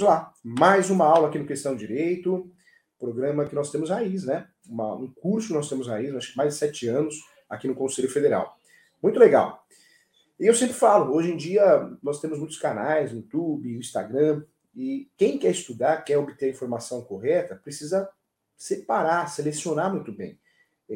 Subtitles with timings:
[0.00, 2.50] Vamos lá, mais uma aula aqui no Questão Direito,
[2.98, 4.48] programa que nós temos raiz, né?
[4.66, 7.16] Uma, um curso que nós temos raiz, acho que mais de sete anos
[7.50, 8.56] aqui no Conselho Federal.
[9.02, 9.62] Muito legal.
[10.38, 14.42] E eu sempre falo, hoje em dia nós temos muitos canais, YouTube, Instagram,
[14.74, 18.08] e quem quer estudar, quer obter a informação correta, precisa
[18.56, 20.40] separar, selecionar muito bem.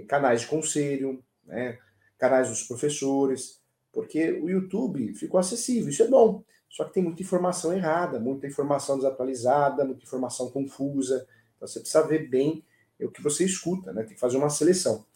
[0.08, 1.78] Canais de conselho, né?
[2.16, 3.60] canais dos professores,
[3.92, 6.42] porque o YouTube ficou acessível, isso é bom.
[6.74, 11.24] Só que tem muita informação errada, muita informação desatualizada, muita informação confusa.
[11.54, 12.64] Então você precisa ver bem
[13.00, 14.02] o que você escuta, né?
[14.02, 15.06] Tem que fazer uma seleção.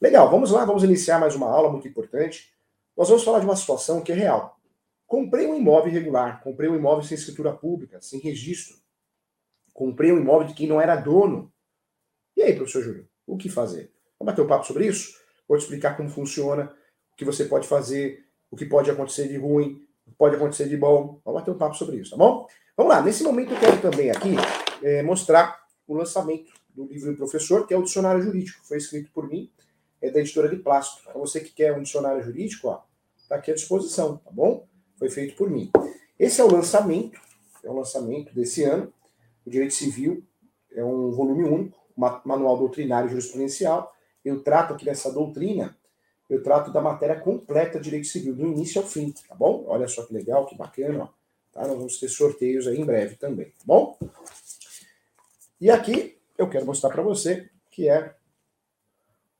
[0.00, 2.54] Legal, vamos lá, vamos iniciar mais uma aula muito importante.
[2.96, 4.60] Nós vamos falar de uma situação que é real.
[5.08, 8.76] Comprei um imóvel irregular, comprei um imóvel sem escritura pública, sem registro.
[9.74, 11.52] Comprei um imóvel de quem não era dono.
[12.36, 13.90] E aí, professor Júlio, o que fazer?
[14.20, 15.18] Vamos bater um papo sobre isso?
[15.48, 16.72] Vou te explicar como funciona,
[17.12, 21.20] o que você pode fazer, o que pode acontecer de ruim, pode acontecer de bom.
[21.24, 22.46] Vamos bater um papo sobre isso, tá bom?
[22.76, 24.36] Vamos lá, nesse momento eu quero também aqui
[24.82, 28.60] é, mostrar o lançamento do livro do professor, que é o Dicionário Jurídico.
[28.64, 29.50] Foi escrito por mim,
[30.00, 31.10] é da editora de Plástico.
[31.10, 32.82] Para você que quer um dicionário jurídico, ó,
[33.28, 34.66] tá aqui à disposição, tá bom?
[34.96, 35.70] Foi feito por mim.
[36.18, 37.20] Esse é o lançamento,
[37.62, 38.92] é o lançamento desse ano.
[39.44, 40.24] O Direito Civil
[40.72, 41.78] é um volume único,
[42.24, 43.92] manual doutrinário jurisprudencial.
[44.24, 45.76] Eu trato aqui dessa doutrina
[46.28, 49.64] eu trato da matéria completa de direito civil, do início ao fim, tá bom?
[49.66, 51.08] Olha só que legal, que bacana, ó.
[51.52, 51.66] Tá?
[51.66, 53.98] Nós vamos ter sorteios aí em breve também, tá bom?
[55.60, 58.14] E aqui eu quero mostrar para você que é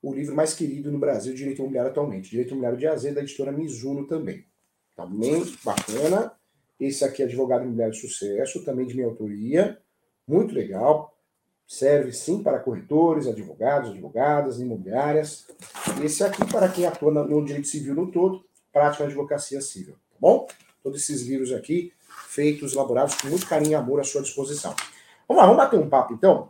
[0.02, 3.20] o livro mais querido no Brasil de direito imobiliário atualmente, Direito Imobiliário de AZ, da
[3.20, 4.46] editora Mizuno também.
[4.94, 6.32] Também bacana.
[6.78, 9.80] Esse aqui é Advogado Imobiliário de Sucesso, também de minha autoria.
[10.26, 11.17] Muito legal
[11.68, 15.46] serve sim para corretores, advogados, advogadas, imobiliárias.
[16.02, 20.16] Esse aqui para quem atua no direito civil no todo, prática de advocacia civil, tá
[20.18, 20.48] bom?
[20.82, 21.92] Todos esses livros aqui,
[22.28, 24.74] feitos, elaborados com muito carinho e amor à sua disposição.
[25.28, 26.48] Vamos lá, vamos bater um papo então?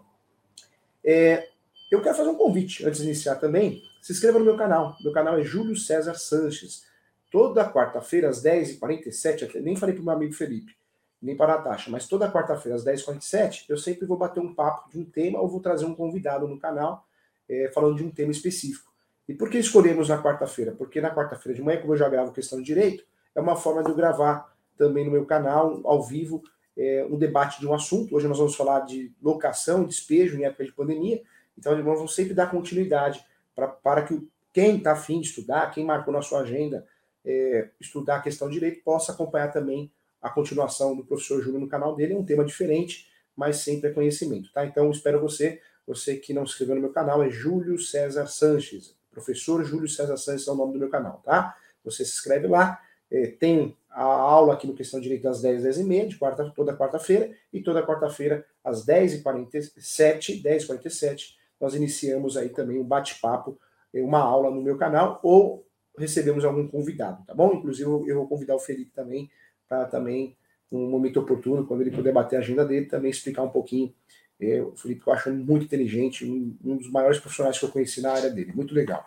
[1.04, 1.48] É,
[1.90, 3.82] eu quero fazer um convite antes de iniciar também.
[4.00, 4.96] Se inscreva no meu canal.
[5.02, 6.84] Meu canal é Júlio César Sanches.
[7.30, 10.78] Toda quarta-feira, às 10h47, nem falei para o meu amigo Felipe
[11.20, 11.90] nem para a taxa.
[11.90, 15.48] Mas toda quarta-feira, às 10h47, eu sempre vou bater um papo de um tema ou
[15.48, 17.06] vou trazer um convidado no canal
[17.48, 18.92] é, falando de um tema específico.
[19.28, 20.72] E por que escolhemos na quarta-feira?
[20.72, 23.82] Porque na quarta-feira de manhã, como eu já gravo questão de direito, é uma forma
[23.82, 26.42] de eu gravar também no meu canal, ao vivo,
[26.76, 28.14] é, um debate de um assunto.
[28.14, 31.20] Hoje nós vamos falar de locação, despejo em época de pandemia.
[31.58, 33.24] Então, nós vamos sempre dar continuidade
[33.54, 36.86] pra, para que quem está afim de estudar, quem marcou na sua agenda
[37.24, 41.68] é, estudar a questão de direito, possa acompanhar também a continuação do professor Júlio no
[41.68, 44.64] canal dele, é um tema diferente, mas sempre é conhecimento, tá?
[44.66, 48.96] Então espero você, você que não se inscreveu no meu canal, é Júlio César Sanches,
[49.10, 51.56] professor Júlio César Sanches é o nome do meu canal, tá?
[51.84, 52.80] Você se inscreve lá,
[53.10, 56.50] é, tem a aula aqui no Questão Direito às 10, 10 e meia, de quarta,
[56.54, 63.58] toda quarta-feira, e toda quarta-feira às 10h47, 10h47, nós iniciamos aí também um bate-papo,
[63.94, 67.54] é, uma aula no meu canal, ou recebemos algum convidado, tá bom?
[67.54, 69.28] Inclusive eu vou convidar o Felipe também
[69.68, 70.36] para também,
[70.70, 73.94] num momento oportuno, quando ele puder bater a agenda dele, também explicar um pouquinho.
[74.40, 78.00] É, o Felipe eu acho muito inteligente, um, um, dos maiores profissionais que eu conheci
[78.00, 78.52] na área dele.
[78.54, 79.04] Muito legal.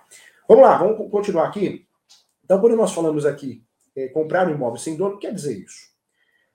[0.48, 1.88] Vamos lá, vamos continuar aqui.
[2.44, 3.64] Então, quando nós falamos aqui,
[3.96, 5.90] é, comprar um imóvel sem dono, quer dizer isso?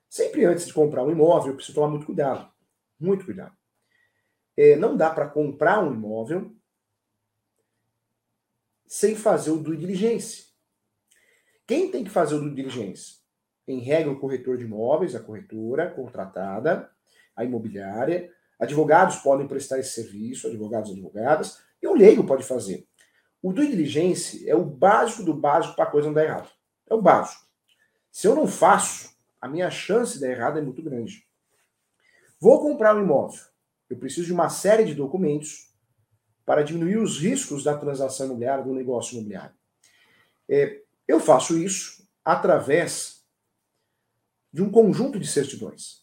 [0.09, 2.51] Sempre antes de comprar um imóvel, eu preciso tomar muito cuidado.
[2.99, 3.57] Muito cuidado.
[4.57, 6.55] É, não dá para comprar um imóvel
[8.87, 10.47] sem fazer o due diligence.
[11.67, 13.26] Quem tem que fazer o due diligence?
[13.67, 16.91] Em regra, o corretor de imóveis, a corretora contratada,
[17.35, 18.31] a imobiliária.
[18.59, 22.87] Advogados podem prestar esse serviço, advogados e advogadas, e o leigo pode fazer.
[23.43, 26.51] O due diligence é o básico do básico para a coisa não dar errado.
[26.89, 27.45] É o básico.
[28.11, 31.27] Se eu não faço, a minha chance de dar errado é muito grande.
[32.41, 33.41] Vou comprar um imóvel.
[33.89, 35.73] Eu preciso de uma série de documentos
[36.45, 39.55] para diminuir os riscos da transação imobiliária, do negócio imobiliário.
[40.49, 43.16] É, eu faço isso através
[44.57, 46.03] de um conjunto de certidões.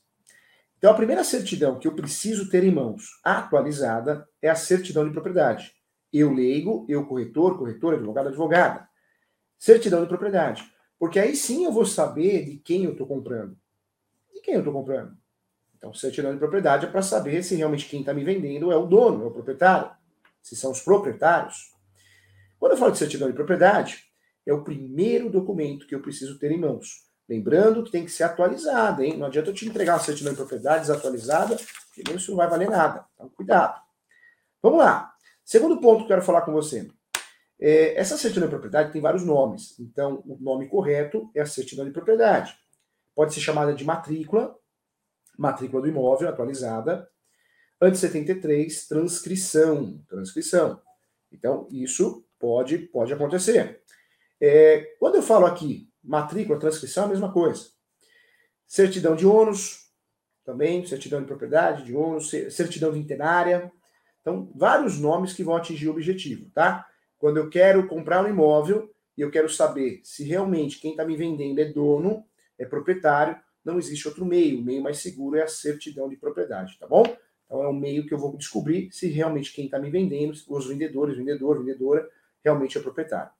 [0.77, 5.11] Então, a primeira certidão que eu preciso ter em mãos atualizada é a certidão de
[5.11, 5.73] propriedade.
[6.13, 8.87] Eu leigo, eu corretor, corretor, advogado, advogada.
[9.57, 10.71] Certidão de propriedade.
[10.99, 13.57] Porque aí sim eu vou saber de quem eu estou comprando.
[14.31, 15.17] De quem eu estou comprando?
[15.75, 18.85] Então, certidão de propriedade é para saber se realmente quem está me vendendo é o
[18.85, 19.89] dono, é o proprietário.
[20.43, 21.73] Se são os proprietários.
[22.59, 24.03] Quando eu falo de certidão de propriedade,
[24.45, 27.11] é o primeiro documento que eu preciso ter em mãos.
[27.27, 29.17] Lembrando que tem que ser atualizada, hein?
[29.17, 32.69] Não adianta eu te entregar uma certidão de propriedade desatualizada, porque isso não vai valer
[32.69, 33.05] nada.
[33.13, 33.81] Então, cuidado.
[34.61, 35.13] Vamos lá.
[35.43, 36.89] Segundo ponto que eu quero falar com você.
[37.59, 39.79] É, essa certidão de propriedade tem vários nomes.
[39.79, 42.57] Então, o nome correto é a certidão de propriedade.
[43.15, 44.55] Pode ser chamada de matrícula,
[45.37, 47.07] matrícula do imóvel atualizada.
[47.81, 50.03] Antes 73, transcrição.
[50.09, 50.81] Transcrição.
[51.31, 53.81] Então, isso pode, pode acontecer.
[54.41, 57.69] É, quando eu falo aqui matrícula, transcrição, a mesma coisa.
[58.67, 59.91] Certidão de ônus,
[60.43, 63.71] também, certidão de propriedade, de ônus, certidão de intenária.
[64.21, 66.85] Então, vários nomes que vão atingir o objetivo, tá?
[67.17, 71.15] Quando eu quero comprar um imóvel e eu quero saber se realmente quem está me
[71.15, 72.25] vendendo é dono,
[72.57, 74.59] é proprietário, não existe outro meio.
[74.59, 77.03] O meio mais seguro é a certidão de propriedade, tá bom?
[77.45, 80.67] Então é um meio que eu vou descobrir se realmente quem está me vendendo, os
[80.67, 82.09] vendedores, vendedor, vendedora,
[82.43, 83.31] realmente é proprietário.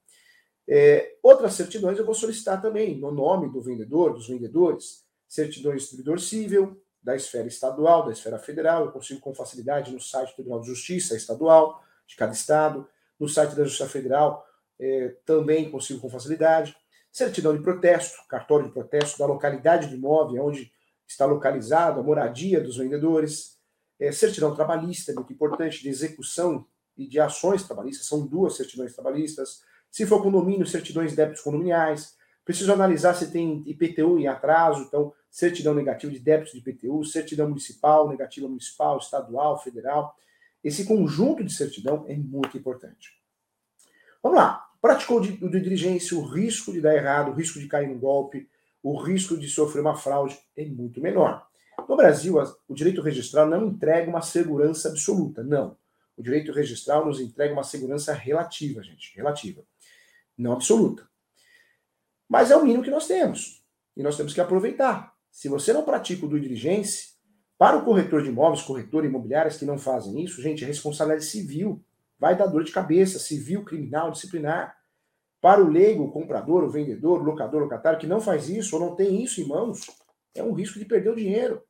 [0.68, 5.80] É, outras certidões eu vou solicitar também, no nome do vendedor, dos vendedores, certidão de
[5.80, 10.36] distribuidor civil, da esfera estadual, da esfera federal, eu consigo com facilidade no site do
[10.36, 12.88] Tribunal de Justiça estadual, de cada estado,
[13.20, 14.46] no site da Justiça Federal,
[14.80, 16.76] é, também consigo com facilidade.
[17.12, 20.72] Certidão de protesto, cartório de protesto da localidade do imóvel, onde
[21.08, 23.58] está localizado a moradia dos vendedores.
[24.00, 26.66] É, certidão trabalhista, muito importante, de execução
[26.98, 29.62] e de ações trabalhistas, são duas certidões trabalhistas.
[29.94, 32.18] Se for condomínio, certidões de débitos condominiais.
[32.44, 37.48] Preciso analisar se tem IPTU em atraso, então, certidão negativa de débitos de IPTU, certidão
[37.48, 40.18] municipal, negativa municipal, estadual, federal.
[40.64, 43.12] Esse conjunto de certidão é muito importante.
[44.24, 44.68] Vamos lá.
[44.82, 48.50] Praticou de, de diligência, o risco de dar errado, o risco de cair no golpe,
[48.82, 51.46] o risco de sofrer uma fraude é muito menor.
[51.88, 52.36] No Brasil,
[52.68, 55.78] o direito registral não entrega uma segurança absoluta, não.
[56.18, 59.64] O direito registral nos entrega uma segurança relativa, gente, relativa,
[60.38, 61.08] não absoluta.
[62.30, 63.64] Mas é o mínimo que nós temos
[63.96, 65.14] e nós temos que aproveitar.
[65.32, 67.14] Se você não pratica o due diligence,
[67.58, 71.84] para o corretor de imóveis, corretor imobiliários que não fazem isso, gente, é responsabilidade civil
[72.24, 74.78] vai dar dor de cabeça, civil, criminal, disciplinar.
[75.42, 78.78] Para o leigo, o comprador, o vendedor, o locador, o locatário que não faz isso
[78.78, 79.82] ou não tem isso em mãos,
[80.34, 81.62] é um risco de perder o dinheiro.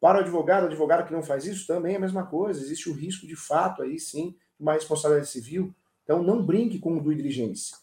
[0.00, 2.60] Para o advogado, o advogado que não faz isso também é a mesma coisa.
[2.60, 5.74] Existe o risco de fato aí sim de uma responsabilidade civil.
[6.04, 7.74] Então não brinque com o due diligence.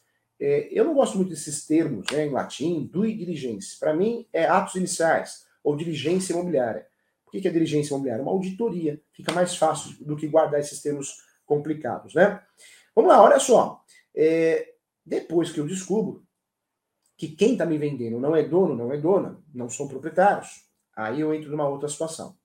[0.46, 3.80] É, eu não gosto muito desses termos né, em latim, due diligence.
[3.80, 6.86] Para mim é atos iniciais ou diligência imobiliária.
[7.26, 8.22] O que é diligência imobiliária?
[8.22, 9.02] Uma auditoria.
[9.14, 12.44] Fica mais fácil do que guardar esses termos complicados, né?
[12.94, 13.82] Vamos lá, olha só.
[14.14, 14.74] É,
[15.06, 16.26] depois que eu descubro
[17.16, 21.22] que quem está me vendendo não é dono, não é dona, não são proprietários, aí
[21.22, 22.36] eu entro numa outra situação.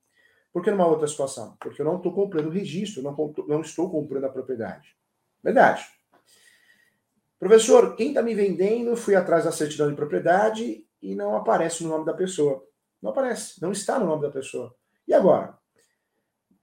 [0.53, 1.57] Por que numa outra situação?
[1.59, 4.97] Porque eu não estou comprando o registro, não, não estou comprando a propriedade.
[5.43, 5.98] Verdade.
[7.39, 11.91] Professor, quem está me vendendo, fui atrás da certidão de propriedade e não aparece no
[11.91, 12.67] nome da pessoa.
[13.01, 14.75] Não aparece, não está no nome da pessoa.
[15.07, 15.57] E agora?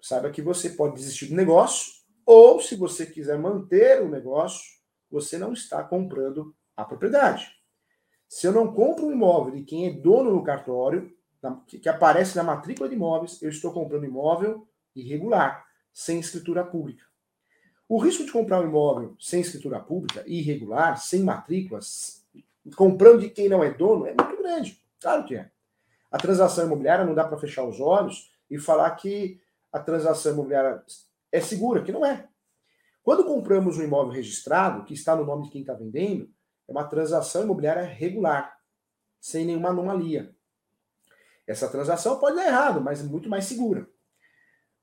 [0.02, 1.94] Saiba que você pode desistir do negócio
[2.26, 4.62] ou, se você quiser manter o negócio,
[5.10, 7.48] você não está comprando a propriedade.
[8.28, 11.10] Se eu não compro um imóvel de quem é dono no cartório,
[11.68, 15.64] que aparece na matrícula de imóveis, eu estou comprando imóvel irregular,
[15.94, 17.06] sem escritura pública.
[17.88, 22.26] O risco de comprar um imóvel sem escritura pública, irregular, sem matrículas,
[22.76, 24.82] comprando de quem não é dono, é muito grande.
[25.00, 25.52] Claro que é.
[26.12, 29.40] A transação imobiliária não dá para fechar os olhos e falar que
[29.72, 30.84] a transação imobiliária
[31.32, 32.28] é segura, que não é.
[33.04, 36.28] Quando compramos um imóvel registrado, que está no nome de quem está vendendo,
[36.68, 38.58] é uma transação imobiliária regular,
[39.20, 40.34] sem nenhuma anomalia.
[41.46, 43.88] Essa transação pode dar errado, mas é muito mais segura.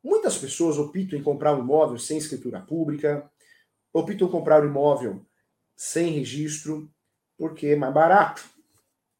[0.02, 3.30] Muitas pessoas optam em comprar um imóvel sem escritura pública,
[3.92, 5.25] optam em comprar um imóvel
[5.76, 6.90] sem registro,
[7.38, 8.44] porque é mais barato.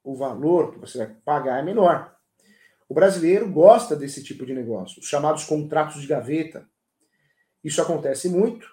[0.03, 2.17] O valor que você vai pagar é menor.
[2.89, 6.69] O brasileiro gosta desse tipo de negócio, os chamados contratos de gaveta,
[7.63, 8.69] isso acontece muito,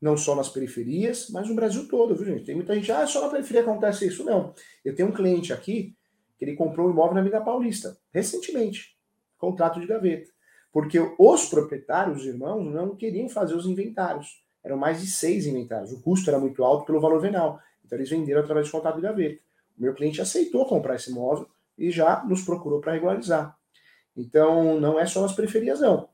[0.00, 2.44] não só nas periferias, mas no Brasil todo, viu, gente?
[2.44, 4.24] Tem muita gente, ah, só na periferia acontece isso.
[4.24, 4.54] Não.
[4.84, 5.96] Eu tenho um cliente aqui
[6.36, 8.96] que ele comprou um imóvel na Avenida Paulista, recentemente,
[9.36, 10.30] contrato de gaveta.
[10.78, 14.40] Porque os proprietários, os irmãos, não queriam fazer os inventários.
[14.62, 15.90] Eram mais de seis inventários.
[15.90, 17.60] O custo era muito alto pelo valor venal.
[17.84, 19.40] Então eles venderam através de contrato de gaveta.
[19.76, 23.58] O meu cliente aceitou comprar esse imóvel e já nos procurou para regularizar.
[24.16, 26.08] Então, não é só nas periferias, não.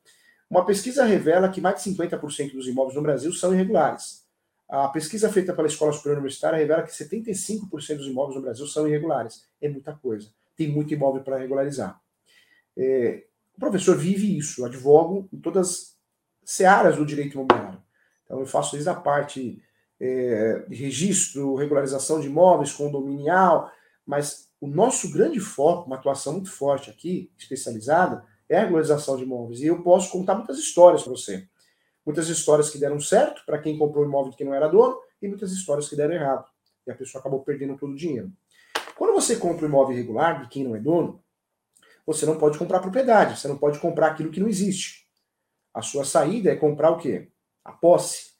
[0.48, 4.24] Uma pesquisa revela que mais de 50% dos imóveis no Brasil são irregulares.
[4.66, 7.68] A pesquisa feita pela Escola Superior Universitária revela que 75%
[7.98, 9.46] dos imóveis no Brasil são irregulares.
[9.60, 10.30] É muita coisa.
[10.56, 12.00] Tem muito imóvel para regularizar.
[12.74, 13.24] É,
[13.56, 14.60] o professor vive isso.
[14.60, 15.98] Eu advogo em todas as
[16.44, 17.82] searas do direito imobiliário.
[18.24, 19.62] Então, eu faço desde a parte
[20.00, 23.70] é, de registro, regularização de imóveis, condominial,
[24.04, 29.22] mas o nosso grande foco, uma atuação muito forte aqui, especializada, é a regularização de
[29.22, 29.60] imóveis.
[29.60, 31.48] E eu posso contar muitas histórias para você.
[32.04, 35.52] Muitas histórias que deram certo para quem comprou imóvel que não era dono e muitas
[35.52, 36.46] histórias que deram errado.
[36.86, 38.30] E a pessoa acabou perdendo todo o dinheiro.
[38.96, 41.23] Quando você compra um imóvel irregular de quem não é dono,
[42.06, 45.06] você não pode comprar propriedade, você não pode comprar aquilo que não existe.
[45.72, 47.28] A sua saída é comprar o quê?
[47.64, 48.34] A posse.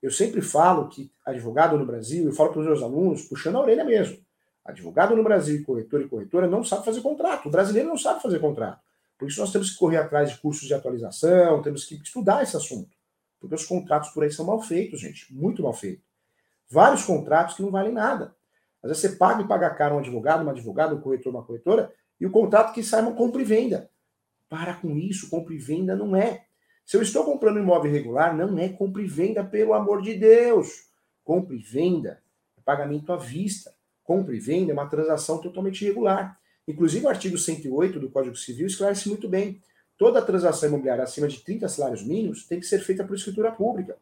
[0.00, 3.60] Eu sempre falo que advogado no Brasil, eu falo para os meus alunos, puxando a
[3.60, 4.18] orelha mesmo.
[4.64, 7.48] Advogado no Brasil, corretor e corretora, não sabe fazer contrato.
[7.48, 8.80] O brasileiro não sabe fazer contrato.
[9.18, 12.56] Por isso nós temos que correr atrás de cursos de atualização, temos que estudar esse
[12.56, 12.96] assunto.
[13.40, 15.32] Porque os contratos por aí são mal feitos, gente.
[15.34, 16.04] Muito mal feitos.
[16.70, 18.34] Vários contratos que não valem nada.
[18.82, 21.92] Às vezes você paga e paga caro um advogado, uma advogada, um corretor, uma corretora,
[22.20, 23.90] e o contrato que sai é compra e venda.
[24.48, 26.44] Para com isso, compra e venda não é.
[26.84, 30.88] Se eu estou comprando imóvel irregular, não é compra e venda, pelo amor de Deus.
[31.22, 32.22] Compra e venda
[32.56, 33.74] é pagamento à vista.
[34.02, 36.38] Compra e venda é uma transação totalmente irregular.
[36.66, 39.60] Inclusive, o artigo 108 do Código Civil esclarece muito bem.
[39.98, 43.96] Toda transação imobiliária acima de 30 salários mínimos tem que ser feita por escritura pública,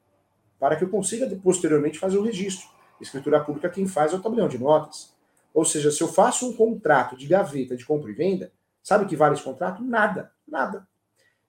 [0.60, 2.68] para que eu consiga posteriormente fazer o registro.
[3.00, 5.15] Escritura pública quem faz é o tabelião de notas.
[5.56, 9.08] Ou seja, se eu faço um contrato de gaveta de compra e venda, sabe o
[9.08, 9.82] que vale esse contrato?
[9.82, 10.86] Nada, nada.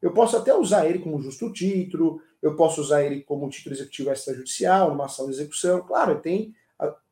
[0.02, 4.10] Eu posso até usar ele como justo título, eu posso usar ele como título executivo
[4.10, 5.82] extrajudicial, numa ação de execução.
[5.82, 6.56] Claro, ele tem,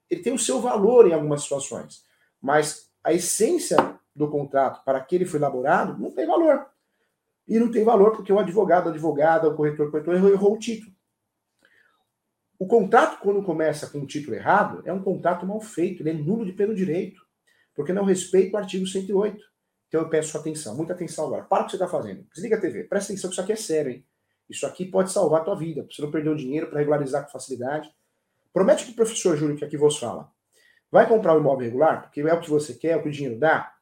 [0.09, 2.05] ele tem o seu valor em algumas situações,
[2.41, 3.75] mas a essência
[4.15, 6.65] do contrato para que ele foi elaborado não tem valor.
[7.45, 10.59] E não tem valor porque o advogado, a advogada, o corretor, o corretor errou o
[10.59, 10.94] título.
[12.57, 16.13] O contrato, quando começa com o título errado, é um contrato mal feito, ele é
[16.13, 17.21] nulo de pleno direito,
[17.75, 19.43] porque não respeita o artigo 108.
[19.87, 21.43] Então eu peço sua atenção, muita atenção agora.
[21.43, 22.25] Para o que você está fazendo.
[22.33, 24.05] Desliga a TV, presta atenção que isso aqui é sério, hein?
[24.49, 27.25] Isso aqui pode salvar a tua vida, para você não perder o dinheiro, para regularizar
[27.25, 27.89] com facilidade.
[28.53, 30.31] Promete para o professor Júlio que aqui vos fala.
[30.91, 33.11] Vai comprar um imóvel regular, porque é o que você quer, é o que o
[33.11, 33.73] dinheiro dá.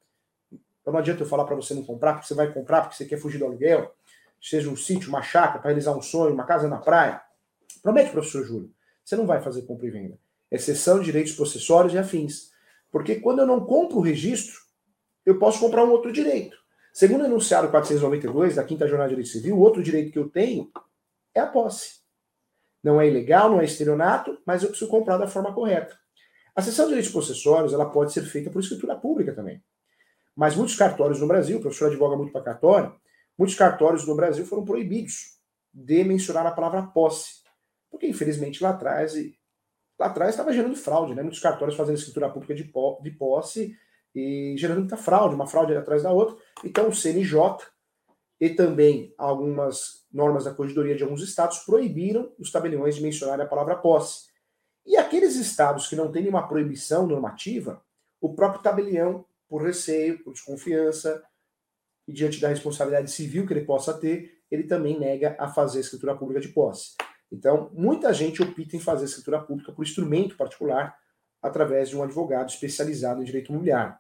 [0.82, 3.06] Então não adianta eu falar para você não comprar, porque você vai comprar porque você
[3.06, 3.94] quer fugir do aluguel,
[4.42, 7.22] seja um sítio, uma chácara, para realizar um sonho, uma casa na praia.
[7.84, 8.74] Promete, professor Júlio,
[9.04, 10.18] você não vai fazer compra e venda.
[10.50, 12.52] Exceção de direitos possessórios e afins.
[12.90, 14.60] Porque quando eu não compro o registro,
[15.25, 16.58] eu posso comprar um outro direito.
[16.94, 20.30] Segundo o enunciado 492 da Quinta Jornada de Direito Civil, o outro direito que eu
[20.30, 20.72] tenho
[21.36, 22.02] é a posse.
[22.84, 25.98] Não é ilegal, não é estelionato, mas eu preciso comprar da forma correta.
[26.56, 29.62] A cessão de direitos possessórios ela pode ser feita por escritura pública também.
[30.36, 32.96] Mas muitos cartórios no Brasil, o professor advoga muito para cartório,
[33.38, 35.40] muitos cartórios no Brasil foram proibidos
[35.74, 37.43] de mencionar a palavra posse.
[37.94, 39.14] Porque, infelizmente, lá atrás,
[40.00, 41.22] lá atrás estava gerando fraude, né?
[41.22, 43.78] Muitos cartórios fazendo escritura pública de, de posse
[44.16, 46.36] e gerando muita fraude, uma fraude atrás da outra.
[46.64, 47.38] Então, o CNJ
[48.42, 53.46] e também algumas normas da corregedoria de alguns estados proibiram os tabeliões de mencionar a
[53.46, 54.28] palavra posse.
[54.84, 57.80] E aqueles estados que não têm nenhuma proibição normativa,
[58.20, 61.24] o próprio tabelião, por receio, por desconfiança,
[62.08, 65.82] e diante da responsabilidade civil que ele possa ter, ele também nega a fazer a
[65.82, 66.96] escritura pública de posse.
[67.34, 70.96] Então, muita gente opta em fazer a escritura pública por instrumento particular,
[71.42, 73.96] através de um advogado especializado em direito imobiliário.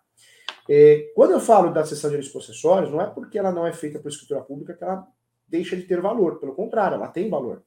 [0.69, 3.73] É, quando eu falo da sessão de direitos possessórios, não é porque ela não é
[3.73, 5.05] feita por escritura pública que ela
[5.47, 7.63] deixa de ter valor, pelo contrário, ela tem valor.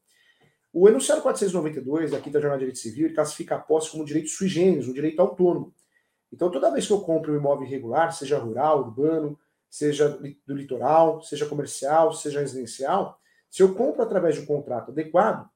[0.73, 4.49] O enunciado 492 aqui da Jornada de Direito Civil classifica a posse como direito sui
[4.49, 5.75] generis, um direito autônomo.
[6.33, 10.09] Então, toda vez que eu compro um imóvel irregular, seja rural, urbano, seja
[10.47, 13.21] do litoral, seja comercial, seja residencial,
[13.51, 15.49] se eu compro através de um contrato adequado,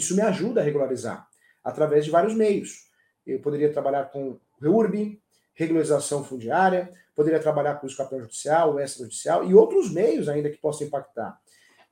[0.00, 1.28] isso me ajuda a regularizar
[1.62, 2.88] através de vários meios.
[3.26, 5.20] Eu poderia trabalhar com REURB,
[5.54, 10.56] regularização fundiária, poderia trabalhar com o capitão judicial, o extrajudicial e outros meios ainda que
[10.56, 11.38] possam impactar.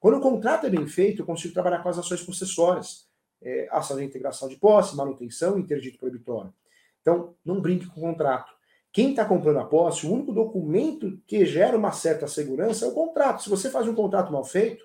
[0.00, 3.06] Quando o contrato é bem feito, eu consigo trabalhar com as ações possessórias,
[3.42, 6.52] é, ação de integração de posse, manutenção, interdito proibitório.
[7.00, 8.52] Então, não brinque com o contrato.
[8.92, 12.92] Quem está comprando a posse, o único documento que gera uma certa segurança é o
[12.92, 13.42] contrato.
[13.42, 14.84] Se você faz um contrato mal feito,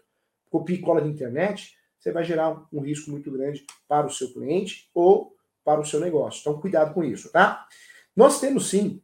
[0.49, 4.33] copia e cola de internet, você vai gerar um risco muito grande para o seu
[4.33, 5.33] cliente ou
[5.63, 6.41] para o seu negócio.
[6.41, 7.65] Então, cuidado com isso, tá?
[8.13, 9.01] Nós temos sim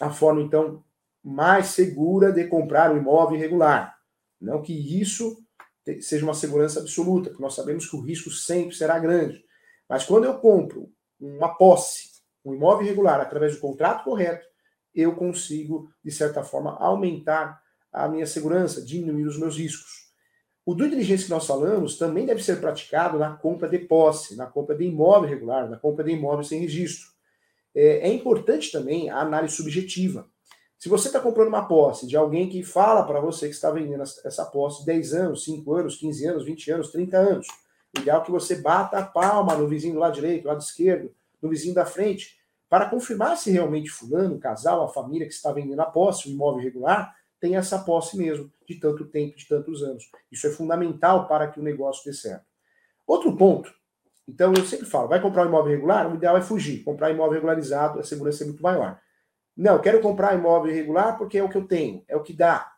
[0.00, 0.82] a forma, então,
[1.22, 3.94] mais segura de comprar um imóvel irregular.
[4.40, 5.44] Não que isso
[6.00, 9.44] seja uma segurança absoluta, porque nós sabemos que o risco sempre será grande.
[9.86, 12.08] Mas quando eu compro uma posse,
[12.42, 14.46] um imóvel irregular, através do contrato correto,
[14.94, 17.60] eu consigo, de certa forma, aumentar
[17.92, 20.09] a minha segurança, diminuir os meus riscos.
[20.64, 24.46] O due diligence que nós falamos também deve ser praticado na compra de posse, na
[24.46, 27.08] compra de imóvel irregular, na compra de imóvel sem registro.
[27.74, 30.28] É, é importante também a análise subjetiva.
[30.78, 34.02] Se você está comprando uma posse de alguém que fala para você que está vendendo
[34.02, 37.46] essa posse 10 anos, 5 anos, 15 anos, 20 anos, 30 anos,
[37.96, 40.60] o ideal é que você bata a palma no vizinho do lado direito, do lado
[40.60, 41.12] esquerdo,
[41.42, 42.38] no vizinho da frente,
[42.68, 46.32] para confirmar se realmente fulano, o casal, a família que está vendendo a posse, o
[46.32, 50.10] imóvel irregular, tem essa posse mesmo, de tanto tempo, de tantos anos.
[50.30, 52.44] Isso é fundamental para que o negócio dê certo.
[53.06, 53.72] Outro ponto,
[54.28, 56.84] então eu sempre falo, vai comprar um imóvel regular, o ideal é fugir.
[56.84, 59.00] Comprar imóvel regularizado, a segurança é muito maior.
[59.56, 62.72] Não, quero comprar imóvel irregular porque é o que eu tenho, é o que dá.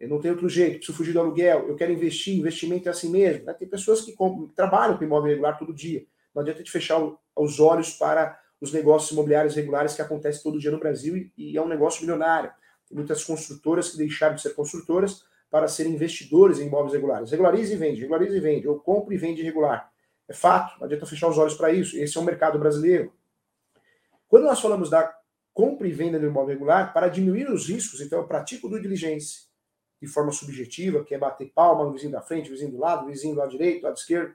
[0.00, 3.10] Eu não tenho outro jeito, preciso fugir do aluguel, eu quero investir, investimento é assim
[3.10, 3.44] mesmo.
[3.44, 3.52] Né?
[3.52, 6.04] Tem pessoas que compram, trabalham com imóvel irregular todo dia.
[6.34, 7.00] Não adianta de fechar
[7.36, 11.56] os olhos para os negócios imobiliários regulares que acontecem todo dia no Brasil e, e
[11.56, 12.50] é um negócio milionário.
[12.94, 17.30] Muitas construtoras que deixaram de ser construtoras para serem investidores em imóveis regulares.
[17.30, 19.92] Regularize e vende, regularize e vende, ou compra e vende regular.
[20.28, 21.96] É fato, não adianta fechar os olhos para isso.
[21.98, 23.12] Esse é o mercado brasileiro.
[24.28, 25.12] Quando nós falamos da
[25.52, 29.42] compra e venda do imóvel regular, para diminuir os riscos, então eu pratico do diligência
[30.00, 33.34] de forma subjetiva, que é bater palma no vizinho da frente, vizinho do lado, vizinho
[33.34, 34.34] do lado direito, do lado esquerdo.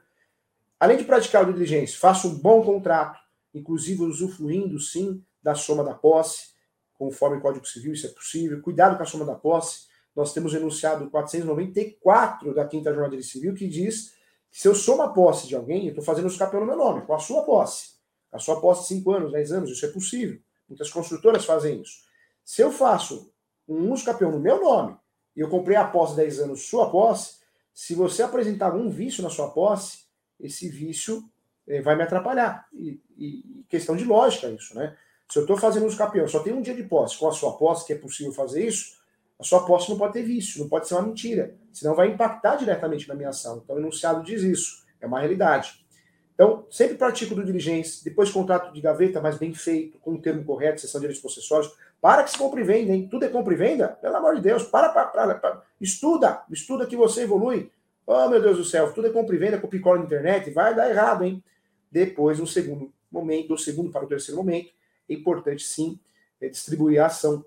[0.79, 3.19] Além de praticar o do diligência, faço um bom contrato,
[3.53, 6.53] inclusive usufruindo sim da soma da posse,
[6.99, 8.61] conforme o Código Civil, isso é possível.
[8.61, 9.87] Cuidado com a soma da posse.
[10.13, 14.13] Nós temos enunciado 494 da Quinta Jornada Civil que diz
[14.51, 17.05] que se eu sou uma posse de alguém, eu estou fazendo capel no meu nome,
[17.05, 17.93] com a sua posse.
[18.31, 20.39] A sua posse de 5 anos, 10 anos, isso é possível.
[20.67, 21.99] Muitas construtoras fazem isso.
[22.43, 23.31] Se eu faço
[23.65, 24.97] um uso capião no meu nome
[25.35, 27.37] e eu comprei a posse 10 anos sua posse,
[27.73, 29.99] se você apresentar algum vício na sua posse,
[30.37, 31.23] esse vício
[31.65, 32.67] eh, vai me atrapalhar.
[32.73, 34.97] E, e, questão de lógica isso, né?
[35.29, 37.53] Se eu estou fazendo uso capião, só tem um dia de posse com a sua
[37.53, 38.97] posse, que é possível fazer isso,
[39.39, 42.55] a sua posse não pode ter vício, não pode ser uma mentira, senão vai impactar
[42.55, 43.61] diretamente na minha ação.
[43.63, 45.85] Então o enunciado diz isso, é uma realidade.
[46.33, 50.43] Então, sempre pratico do diligência, depois contrato de gaveta, mas bem feito, com o termo
[50.43, 51.71] correto, sessão de direitos possessórios.
[52.01, 53.09] Para que se compre e venda, hein?
[53.11, 53.89] Tudo é compra e venda?
[53.89, 55.61] Pelo amor de Deus, para, para, para, para.
[55.81, 57.69] estuda, estuda que você evolui.
[58.07, 60.73] Oh, meu Deus do céu, tudo é compra e venda, com picola na internet, vai
[60.73, 61.43] dar errado, hein?
[61.91, 64.71] Depois, no segundo momento, do segundo para o terceiro momento,
[65.09, 65.99] é importante sim
[66.41, 67.43] é distribuir a ação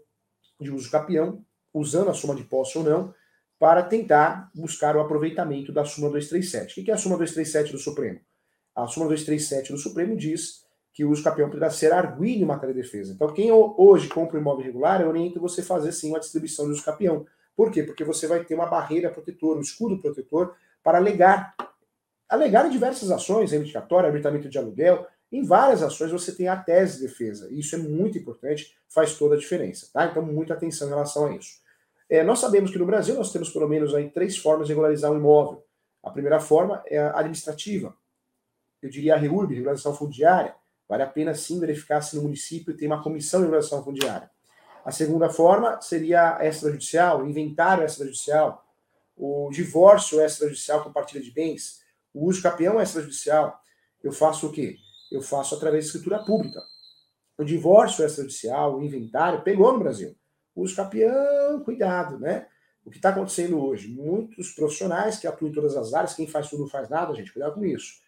[0.61, 3.15] de uso capião, usando a soma de posse ou não,
[3.59, 6.81] para tentar buscar o aproveitamento da súmula 237.
[6.81, 8.21] O que é a súmula 237 do Supremo?
[8.75, 12.75] A súmula 237 do Supremo diz que o uso capião poderá ser arguído em matéria
[12.75, 13.13] de defesa.
[13.13, 16.73] Então, quem hoje compra um imóvel irregular, eu oriento você fazer sim uma distribuição de
[16.73, 17.25] uso capião.
[17.57, 17.83] Por quê?
[17.83, 21.55] Porque você vai ter uma barreira protetora, um escudo protetor para alegar.
[22.29, 26.99] Alegar em diversas ações, reivindicatória, arbitramento de aluguel, em várias ações você tem a tese
[26.99, 27.49] de defesa.
[27.51, 29.89] E isso é muito importante, faz toda a diferença.
[29.93, 30.07] Tá?
[30.07, 31.63] Então, muita atenção em relação a isso.
[32.09, 35.11] É, nós sabemos que no Brasil nós temos pelo menos aí três formas de regularizar
[35.11, 35.65] um imóvel.
[36.03, 37.97] A primeira forma é a administrativa,
[38.83, 40.55] eu diria a REURB, regularização fundiária,
[40.89, 44.29] vale a pena sim verificar se no município tem uma comissão de regularização fundiária.
[44.85, 48.67] A segunda forma seria extrajudicial, o inventário extrajudicial,
[49.17, 51.81] o divórcio extrajudicial com partilha de bens,
[52.13, 53.59] o uso capião extrajudicial.
[54.03, 54.77] Eu faço o quê?
[55.13, 56.63] Eu faço através de escritura pública.
[57.39, 60.17] O divórcio extrajudicial, o inventário, pegou no Brasil.
[60.55, 62.47] O uso capião, cuidado, né?
[62.85, 63.89] O que está acontecendo hoje?
[63.89, 67.33] Muitos profissionais que atuam em todas as áreas, quem faz tudo não faz nada, gente,
[67.33, 68.03] cuidado com isso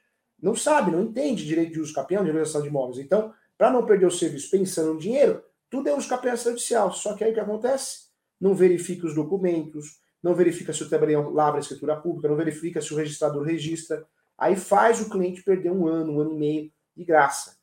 [0.44, 2.98] não sabe, não entende direito de uso capião, de regularização de imóveis.
[2.98, 6.92] Então, para não perder o serviço pensando no dinheiro, tudo é uso capião extrajudicial.
[6.92, 8.08] Só que aí o que acontece?
[8.38, 12.80] Não verifica os documentos, não verifica se o tabelião lavra a escritura pública, não verifica
[12.82, 14.06] se o registrador registra.
[14.36, 17.56] Aí faz o cliente perder um ano, um ano e meio de graça.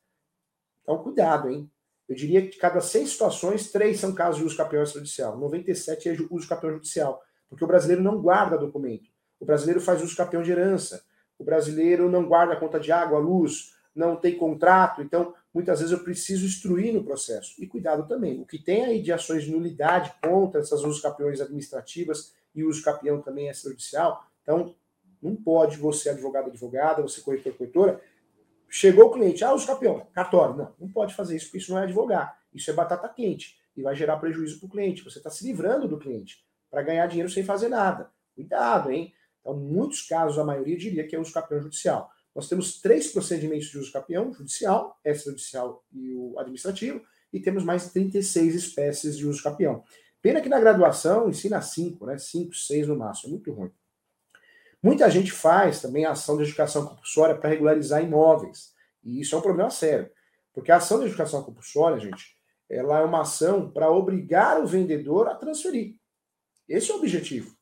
[0.82, 1.70] Então, cuidado, hein?
[2.08, 5.38] Eu diria que de cada 100 situações, três são casos de uso capião extrajudicial.
[5.38, 7.22] 97 é uso capião judicial.
[7.48, 9.08] Porque o brasileiro não guarda documento.
[9.38, 11.04] O brasileiro faz uso capião de herança.
[11.38, 16.02] O brasileiro não guarda conta de água, luz, não tem contrato, então muitas vezes eu
[16.02, 17.62] preciso instruir no processo.
[17.62, 21.40] E cuidado também, o que tem aí de ações de nulidade contra essas usos capiões
[21.40, 24.74] administrativas e uso capião também extrajudicial, então
[25.20, 28.00] não pode você, advogado, advogada, você corretor, corretora,
[28.72, 30.56] chegou o cliente, ah, uso capião, cartório.
[30.56, 33.82] Não, não pode fazer isso, porque isso não é advogar, isso é batata quente e
[33.82, 35.04] vai gerar prejuízo para o cliente.
[35.04, 38.10] Você está se livrando do cliente para ganhar dinheiro sem fazer nada.
[38.34, 39.12] Cuidado, hein?
[39.40, 42.10] Então, muitos casos, a maioria diria que é uso capião judicial.
[42.34, 47.92] Nós temos três procedimentos de uso capião, judicial, extrajudicial e o administrativo, e temos mais
[47.92, 49.84] 36 espécies de uso capião.
[50.22, 52.16] Pena que na graduação ensina cinco, né?
[52.16, 53.70] Cinco, seis no máximo, é muito ruim.
[54.82, 58.72] Muita gente faz também ação de educação compulsória para regularizar imóveis.
[59.02, 60.10] E isso é um problema sério.
[60.52, 62.36] Porque a ação de educação compulsória, gente,
[62.68, 65.96] ela é uma ação para obrigar o vendedor a transferir.
[66.68, 67.56] Esse é o objetivo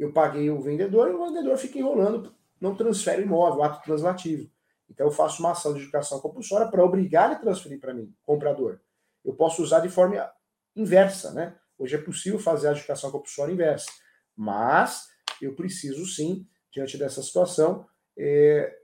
[0.00, 4.50] eu paguei o vendedor e o vendedor fica enrolando, não transfere o imóvel, ato translativo.
[4.88, 8.12] Então eu faço uma ação de educação compulsória para obrigar ele a transferir para mim,
[8.22, 8.80] comprador.
[9.22, 10.28] Eu posso usar de forma
[10.74, 11.54] inversa, né?
[11.78, 13.90] Hoje é possível fazer a educação compulsória inversa,
[14.34, 15.06] mas
[15.40, 18.74] eu preciso sim, diante dessa situação, é,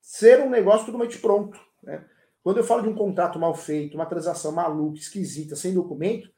[0.00, 1.58] ser um negócio totalmente pronto.
[1.82, 2.04] Né?
[2.42, 6.30] Quando eu falo de um contrato mal feito, uma transação maluca, esquisita, sem documento,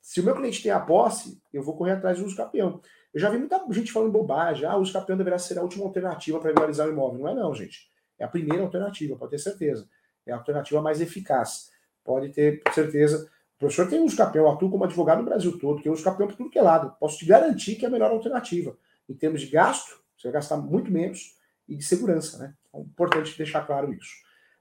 [0.00, 2.80] se o meu cliente tem a posse, eu vou correr atrás do uso campeão.
[3.12, 4.64] Eu já vi muita gente falando bobagem.
[4.64, 7.20] Ah, o uso campeão deverá ser a última alternativa para regularizar o imóvel.
[7.20, 7.90] Não é não, gente.
[8.18, 9.88] É a primeira alternativa, pode ter certeza.
[10.24, 11.70] É a alternativa mais eficaz.
[12.04, 13.28] Pode ter certeza.
[13.56, 16.36] O professor tem uso capião, atua como advogado no Brasil todo, tem uso capião por
[16.36, 16.94] tudo que é lado.
[17.00, 18.76] Posso te garantir que é a melhor alternativa.
[19.08, 21.36] Em termos de gasto, você vai gastar muito menos
[21.68, 22.54] e de segurança, né?
[22.74, 24.14] É importante deixar claro isso.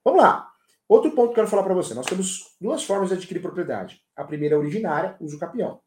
[0.04, 0.50] Vamos lá.
[0.88, 1.94] Outro ponto que eu quero falar para você.
[1.94, 4.02] Nós temos duas formas de adquirir propriedade.
[4.16, 5.82] A primeira é originária, uso capião.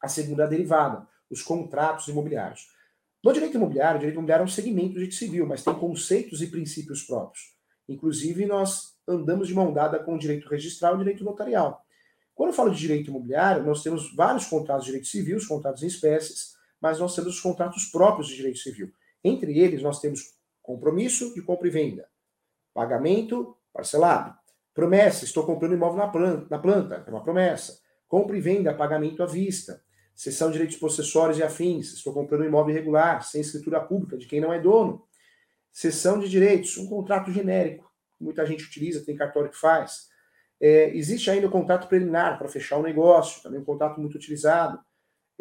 [0.00, 2.68] A segunda é a derivada, os contratos imobiliários.
[3.22, 6.40] No direito imobiliário, o direito imobiliário é um segmento do direito civil, mas tem conceitos
[6.40, 7.54] e princípios próprios.
[7.88, 11.84] Inclusive, nós andamos de mão dada com o direito registral e o direito notarial.
[12.34, 15.82] Quando eu falo de direito imobiliário, nós temos vários contratos de direito civil, os contratos
[15.82, 18.90] em espécies, mas nós temos os contratos próprios de direito civil.
[19.22, 22.08] Entre eles, nós temos compromisso de compra e venda,
[22.72, 24.34] pagamento parcelado,
[24.74, 29.22] promessa, estou comprando imóvel na planta, na planta, é uma promessa, compra e venda, pagamento
[29.22, 29.82] à vista,
[30.14, 34.40] cessão de direitos possessórios e afins, estou comprando imóvel irregular, sem escritura pública, de quem
[34.40, 35.04] não é dono,
[35.72, 40.10] cessão de direitos, um contrato genérico, muita gente utiliza, tem cartório que faz,
[40.60, 44.78] é, existe ainda o contrato preliminar para fechar o negócio, também um contrato muito utilizado.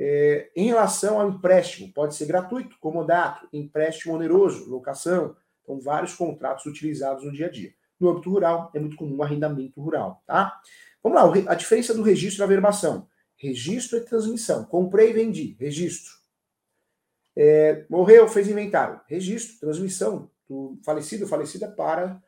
[0.01, 5.35] É, em relação ao empréstimo, pode ser gratuito, comodato, empréstimo oneroso, locação.
[5.61, 7.73] Então, vários contratos utilizados no dia a dia.
[7.99, 10.57] No âmbito rural, é muito comum o arrendamento rural, tá?
[11.03, 13.09] Vamos lá, a diferença do registro e averbação.
[13.35, 14.63] Registro é transmissão.
[14.63, 16.13] Comprei e vendi, registro.
[17.35, 22.21] É, morreu, fez inventário, registro, transmissão do falecido falecida para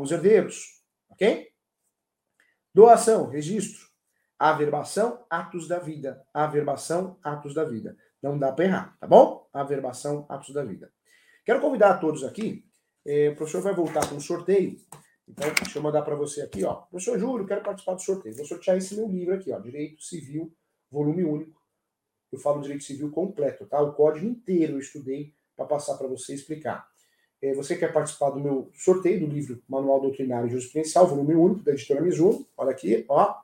[0.00, 1.48] os herdeiros, ok?
[2.74, 3.91] Doação, registro.
[4.44, 6.20] Averbação, atos da vida.
[6.34, 7.96] Averbação, atos da vida.
[8.20, 9.48] Não dá para errar, tá bom?
[9.52, 10.92] Averbação, atos da vida.
[11.44, 12.64] Quero convidar a todos aqui.
[13.06, 14.80] Eh, o professor vai voltar com um sorteio.
[15.28, 16.74] Então, deixa eu mandar para você aqui, ó.
[16.74, 18.34] Professor Júlio, quero participar do sorteio.
[18.34, 19.60] Vou sortear esse meu livro aqui, ó.
[19.60, 20.52] Direito Civil,
[20.90, 21.62] volume único.
[22.32, 23.80] Eu falo direito civil completo, tá?
[23.80, 26.84] O código inteiro eu estudei para passar para você explicar.
[27.40, 31.62] É, você quer participar do meu sorteio do livro Manual Doutrinário e Jurisprudencial, volume único,
[31.62, 32.44] da editora Mizuno.
[32.56, 33.41] Olha aqui, ó.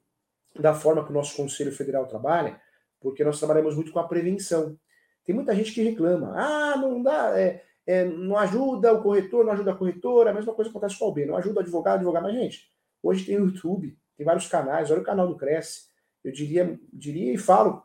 [0.60, 2.60] da forma que o nosso Conselho Federal trabalha,
[3.00, 4.78] porque nós trabalhamos muito com a prevenção.
[5.24, 6.34] Tem muita gente que reclama.
[6.36, 10.32] Ah, não dá, é, é, não ajuda o corretor, não ajuda a corretora.
[10.32, 11.24] A mesma coisa acontece com o B.
[11.24, 12.22] Não ajuda o advogado, advogar.
[12.22, 12.70] Mas, gente,
[13.02, 14.90] hoje tem o YouTube, tem vários canais.
[14.90, 15.93] Olha o canal do Cresce.
[16.24, 17.82] Eu diria, diria e falo,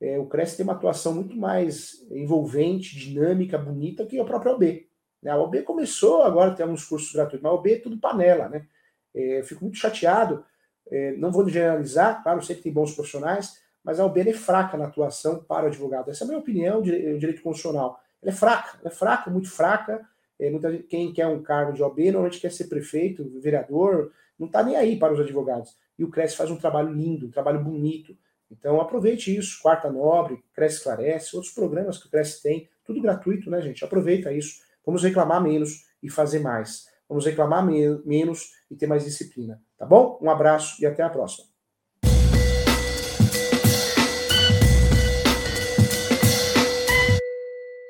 [0.00, 4.88] é, o Cresce tem uma atuação muito mais envolvente, dinâmica, bonita que a própria OB.
[5.22, 5.30] Né?
[5.30, 8.48] A OB começou, agora tem alguns cursos gratuitos, mas a OB é tudo panela.
[8.48, 8.66] Né?
[9.14, 10.44] É, eu fico muito chateado.
[10.90, 14.86] É, não vou generalizar, claro, sempre tem bons profissionais, mas a OB é fraca na
[14.86, 16.10] atuação para o advogado.
[16.10, 18.00] Essa é a minha opinião, o direito constitucional.
[18.20, 20.04] Ela é fraca, é fraca, muito fraca.
[20.38, 24.62] É, muita, quem quer um cargo de OB normalmente quer ser prefeito, vereador, não está
[24.62, 25.76] nem aí para os advogados.
[25.98, 28.16] E o Cresce faz um trabalho lindo, um trabalho bonito.
[28.50, 33.50] Então aproveite isso, Quarta Nobre, Cresce Esclarece, outros programas que o Cresce tem, tudo gratuito,
[33.50, 33.84] né, gente?
[33.84, 34.60] Aproveita isso.
[34.84, 36.86] Vamos reclamar menos e fazer mais.
[37.08, 39.60] Vamos reclamar me menos e ter mais disciplina.
[39.76, 40.18] Tá bom?
[40.20, 41.51] Um abraço e até a próxima.